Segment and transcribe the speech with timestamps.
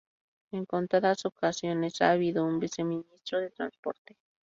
[0.49, 4.17] En contadas ocasiones ha habido un Viceministro de Transporte.